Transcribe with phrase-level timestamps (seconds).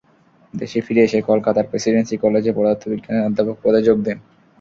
[0.53, 4.17] দেশে ফিরে এসে কলকাতার প্রেসিডেন্সি কলেজে পদার্থবিজ্ঞানের অধ্যাপক পদে যোগ দেন।